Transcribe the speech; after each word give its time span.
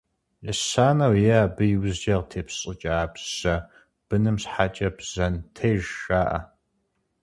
Ещанэу 0.51 1.15
е 1.33 1.35
абы 1.43 1.63
и 1.73 1.77
ужькӏэ 1.81 2.15
къытепщӏыкӏа 2.19 3.03
бжьэ 3.11 3.55
быным 4.07 4.35
щхьэкӏэ 4.41 4.89
«бжьэнтеж» 4.97 5.83
жаӏэ. 6.03 6.39